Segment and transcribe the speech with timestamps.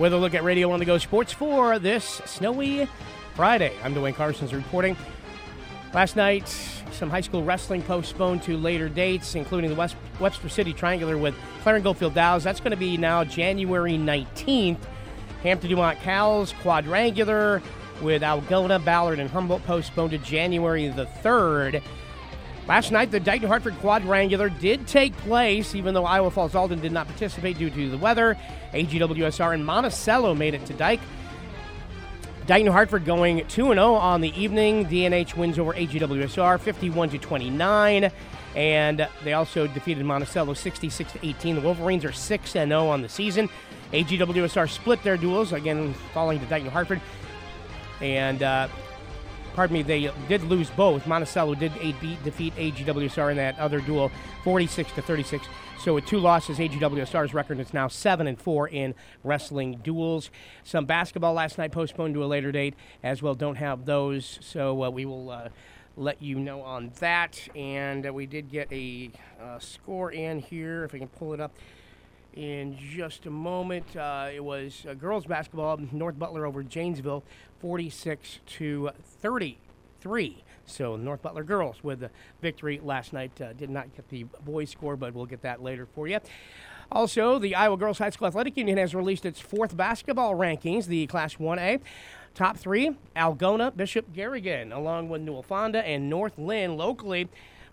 [0.00, 2.88] with a look at Radio on the Go Sports for this snowy
[3.34, 3.70] Friday.
[3.84, 4.96] I'm Dwayne Carson's reporting.
[5.92, 6.48] Last night,
[6.90, 11.34] some high school wrestling postponed to later dates, including the West, Webster City Triangular with
[11.62, 12.42] Clarion Goldfield Dows.
[12.42, 14.78] That's going to be now January 19th.
[15.42, 17.60] Hampton Dumont Cal Quadrangular
[18.00, 21.82] with Algona, Ballard, and Humboldt postponed to January the 3rd.
[22.68, 26.80] Last night, the Dike New Hartford Quadrangular did take place, even though Iowa Falls Alden
[26.80, 28.36] did not participate due to the weather.
[28.72, 31.00] AGWSR and Monticello made it to Dike.
[32.46, 34.86] Dighton Hartford going 2 0 on the evening.
[34.86, 38.10] DNH wins over AGWSR 51 to 29.
[38.56, 41.56] And they also defeated Monticello 66 to 18.
[41.56, 43.48] The Wolverines are 6 0 on the season.
[43.92, 47.00] AGWSR split their duels, again, falling to Dike New Hartford.
[48.00, 48.68] And uh,
[49.54, 51.06] pardon me, they did lose both.
[51.06, 54.10] Monticello did beat, defeat AGWSR in that other duel,
[54.44, 55.46] 46 to 36.
[55.78, 60.30] So with two losses, AGWSR's record is now seven and four in wrestling duels.
[60.62, 63.34] Some basketball last night postponed to a later date as well.
[63.34, 65.30] Don't have those, so uh, we will.
[65.30, 65.48] Uh,
[65.96, 67.38] let you know on that.
[67.54, 69.10] And uh, we did get a
[69.42, 71.52] uh, score in here, if I can pull it up
[72.34, 73.96] in just a moment.
[73.96, 77.24] Uh, it was uh, girls basketball, North Butler over Janesville,
[77.60, 80.44] 46 to 33.
[80.66, 83.40] So North Butler girls with the victory last night.
[83.40, 86.20] Uh, did not get the boys score, but we'll get that later for you.
[86.92, 91.06] Also, the Iowa Girls High School Athletic Union has released its fourth basketball rankings, the
[91.06, 91.80] Class 1A.
[92.34, 97.28] Top three Algona, Bishop Garrigan, along with Newell Fonda and North Linn locally.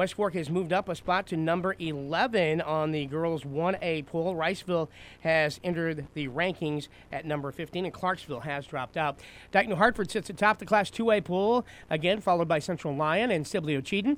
[0.00, 4.34] West Fork has moved up a spot to number 11 on the girls 1A poll.
[4.34, 4.88] Riceville
[5.20, 9.20] has entered the rankings at number 15, and Clarksville has dropped out.
[9.52, 13.46] Dike New Hartford sits atop the Class 2A poll, again followed by Central Lyon and
[13.46, 14.16] Sibley Ocheyedan.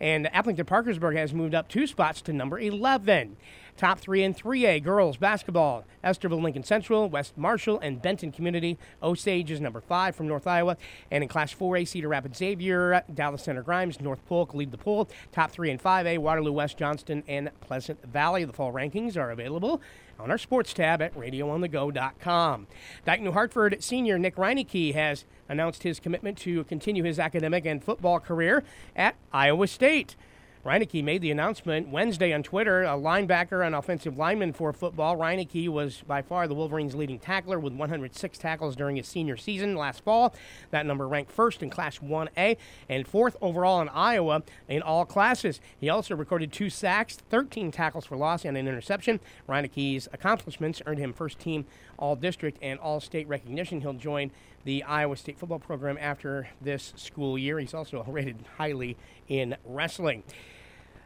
[0.00, 3.36] And Aplington Parkersburg has moved up two spots to number 11.
[3.76, 8.78] Top three in 3A girls basketball Estherville Lincoln Central, West Marshall, and Benton Community.
[9.02, 10.76] Osage is number five from North Iowa.
[11.10, 15.08] And in Class 4A, Cedar Rapids Xavier, Dallas Center Grimes, North Polk lead the poll.
[15.32, 18.44] Top three in 5A, Waterloo West Johnston, and Pleasant Valley.
[18.44, 19.80] The fall rankings are available
[20.18, 22.66] on our sports tab at radioonthego.com.
[23.04, 27.82] Dike New Hartford senior Nick Reineke has announced his commitment to continue his academic and
[27.82, 28.62] football career
[28.94, 30.16] at Iowa State.
[30.64, 32.84] Reineke made the announcement Wednesday on Twitter.
[32.84, 37.58] A linebacker and offensive lineman for football, Reineke was by far the Wolverines' leading tackler
[37.58, 40.32] with 106 tackles during his senior season last fall.
[40.70, 42.56] That number ranked first in Class 1A
[42.88, 45.60] and fourth overall in Iowa in all classes.
[45.80, 49.18] He also recorded two sacks, 13 tackles for loss, and an interception.
[49.48, 51.66] Reineke's accomplishments earned him first team
[51.98, 53.80] All District and All State recognition.
[53.80, 54.30] He'll join
[54.64, 57.58] the Iowa State football program after this school year.
[57.58, 58.96] He's also rated highly
[59.26, 60.22] in wrestling.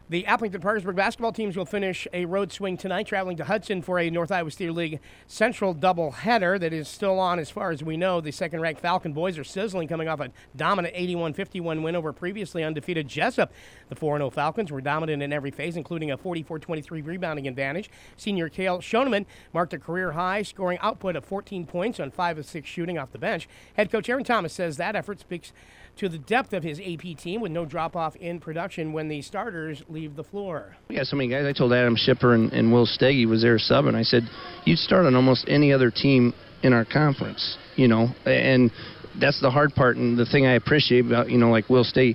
[0.08, 3.98] The Aplington Parkersburg basketball teams will finish a road swing tonight, traveling to Hudson for
[3.98, 7.96] a North Iowa State League Central doubleheader that is still on as far as we
[7.96, 8.20] know.
[8.20, 12.12] The second ranked Falcon boys are sizzling, coming off a dominant 81 51 win over
[12.12, 13.48] previously undefeated Jesup.
[13.88, 17.90] The 4 0 Falcons were dominant in every phase, including a 44 23 rebounding advantage.
[18.16, 22.46] Senior Kale Shoneman marked a career high, scoring output of 14 points on 5 of
[22.46, 23.48] 6 shooting off the bench.
[23.74, 25.52] Head coach Aaron Thomas says that effort speaks
[25.96, 29.22] to the depth of his AP team with no drop off in production when the
[29.22, 30.76] starters leave the floor.
[30.90, 31.46] We so many guys.
[31.46, 33.94] I told Adam Shipper and, and Will Steggy was there subbing.
[33.94, 34.24] I said,
[34.66, 38.70] you'd start on almost any other team in our conference, you know, and
[39.18, 42.14] that's the hard part and the thing I appreciate about, you know, like Will Steggy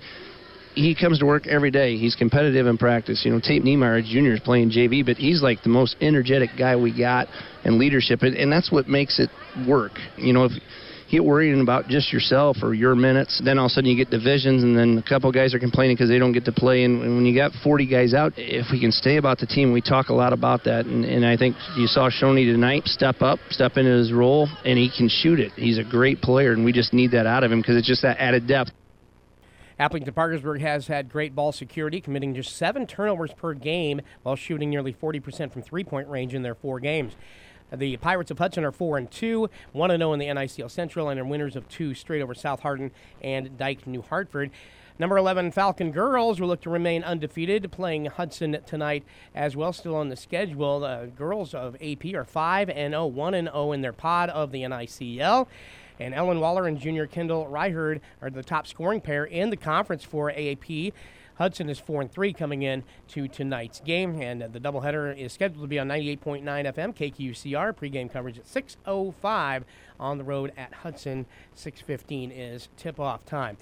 [0.74, 1.97] he comes to work every day.
[1.97, 3.24] He's competitive in practice.
[3.25, 4.36] You know, Tate Niemeyer Jr.
[4.36, 7.28] is playing JV, but he's like the most energetic guy we got
[7.66, 9.30] in leadership, and, and that's what makes it
[9.68, 9.91] work.
[10.16, 10.53] You know, if
[11.11, 13.41] get worrying about just yourself or your minutes.
[13.44, 15.95] Then all of a sudden you get divisions, and then a couple guys are complaining
[15.95, 16.83] because they don't get to play.
[16.83, 19.81] And, when you got 40 guys out, if we can stay about the team, we
[19.81, 20.85] talk a lot about that.
[20.85, 24.79] And, and I think you saw Shoney tonight step up, step into his role, and
[24.79, 25.51] he can shoot it.
[25.53, 28.03] He's a great player, and we just need that out of him because it's just
[28.03, 28.72] that added depth.
[29.81, 34.69] Aplington Parkersburg has had great ball security, committing just seven turnovers per game while shooting
[34.69, 37.13] nearly 40% from three point range in their four games.
[37.72, 41.20] The Pirates of Hudson are 4 and 2, 1 0 in the NICL Central, and
[41.20, 42.91] are winners of two straight over South Hardin
[43.22, 44.52] and Dike New Hartford.
[45.00, 49.03] Number 11 Falcon Girls will look to remain undefeated, playing Hudson tonight
[49.34, 50.82] as well, still on the schedule.
[50.82, 54.52] The girls of AP are 5 and 0, 1 and 0 in their pod of
[54.52, 55.47] the NICL.
[56.02, 60.03] And Ellen Waller and Junior Kendall Ryherd are the top scoring pair in the conference
[60.03, 60.94] for AAP.
[61.36, 65.62] Hudson is 4 and 3 coming in to tonight's game, and the doubleheader is scheduled
[65.62, 67.74] to be on 98.9 FM KQCR.
[67.74, 69.64] Pregame coverage at 6:05
[70.00, 71.28] on the road at Hudson.
[71.56, 73.58] 6:15 is tip-off time.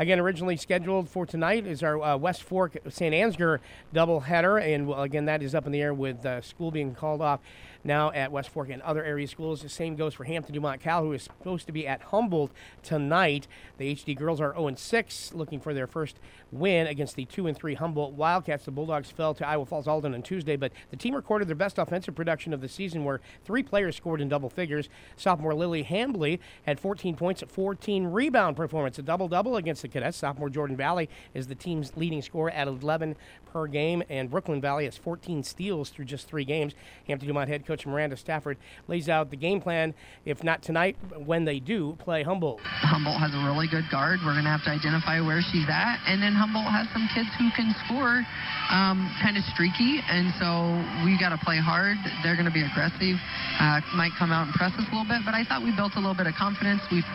[0.00, 3.12] Again, originally scheduled for tonight is our uh, West Fork St.
[3.12, 3.58] Ansgar
[3.92, 7.40] doubleheader, and again, that is up in the air with uh, school being called off
[7.84, 9.62] now at West Fork and other area schools.
[9.62, 12.52] The same goes for Hampton Dumont Cal, who is supposed to be at Humboldt
[12.82, 13.46] tonight.
[13.78, 16.18] The HD girls are 0 6, looking for their first
[16.50, 18.64] win against the 2 3 Humboldt Wildcats.
[18.64, 21.78] The Bulldogs fell to Iowa Falls Alden on Tuesday, but the team recorded their best
[21.78, 24.88] offensive production of the season, where three players scored in double figures.
[25.16, 30.18] Sophomore Lily Hambley had 14 points, 14 rebound performance, a double double against the Cadets.
[30.18, 33.16] Sophomore Jordan Valley is the team's leading scorer at 11
[33.52, 36.74] per game, and Brooklyn Valley has 14 steals through just three games.
[37.06, 38.56] Hampton Dumont head coach Miranda Stafford
[38.88, 39.94] lays out the game plan,
[40.24, 42.60] if not tonight, when they do play Humboldt.
[42.64, 44.20] Humboldt has a really good guard.
[44.24, 46.00] We're going to have to identify where she's at.
[46.08, 48.24] And then Humboldt has some kids who can score
[48.68, 50.00] um, kind of streaky.
[50.08, 51.96] And so we got to play hard.
[52.22, 53.16] They're going to be aggressive.
[53.58, 55.24] Uh, might come out and press us a little bit.
[55.24, 56.84] But I thought we built a little bit of confidence.
[56.92, 57.06] We've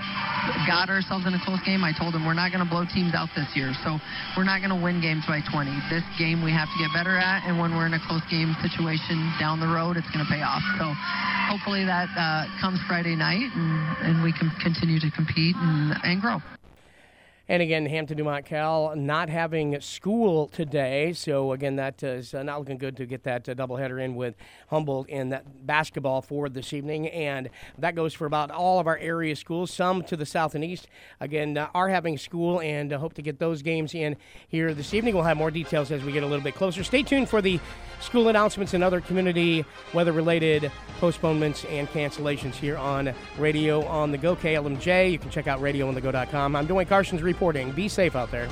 [0.66, 1.86] got ourselves in a close game.
[1.86, 3.72] I told them we're not going to blow teams out this year.
[3.86, 4.02] So
[4.36, 5.72] we're not going to win games by 20.
[5.94, 7.46] This game we have to get better at.
[7.46, 10.42] And when we're in a close game situation down the road, it's going to pay
[10.42, 10.66] off.
[10.82, 10.90] So
[11.54, 13.72] hopefully that uh, comes Friday night and,
[14.02, 16.40] and, we can continue to compete and, and grow.
[17.50, 21.12] And again, Hampton Dumont Cal not having school today.
[21.12, 24.36] So, again, that is uh, not looking good to get that uh, doubleheader in with
[24.70, 27.10] Humboldt in that basketball for this evening.
[27.10, 29.72] And that goes for about all of our area schools.
[29.72, 30.88] Some to the south and east,
[31.20, 34.16] again, uh, are having school and hope to get those games in
[34.48, 35.14] here this evening.
[35.14, 36.82] We'll have more details as we get a little bit closer.
[36.82, 37.60] Stay tuned for the
[38.00, 44.18] school announcements and other community weather related postponements and cancellations here on Radio on the
[44.18, 45.12] Go KLMJ.
[45.12, 46.56] You can check out radioonthego.com.
[46.56, 47.72] I'm Dwayne Carson's reporting.
[47.72, 48.48] Be safe out there.